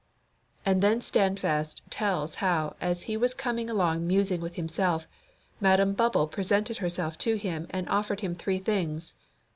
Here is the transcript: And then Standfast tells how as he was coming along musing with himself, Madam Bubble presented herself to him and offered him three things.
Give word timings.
And 0.65 0.81
then 0.81 1.01
Standfast 1.01 1.83
tells 1.91 2.33
how 2.41 2.75
as 2.81 3.03
he 3.03 3.15
was 3.15 3.35
coming 3.35 3.69
along 3.69 4.07
musing 4.07 4.41
with 4.41 4.55
himself, 4.55 5.07
Madam 5.59 5.93
Bubble 5.93 6.27
presented 6.27 6.77
herself 6.79 7.19
to 7.19 7.35
him 7.35 7.67
and 7.69 7.87
offered 7.87 8.21
him 8.21 8.33
three 8.33 8.57
things. 8.57 9.13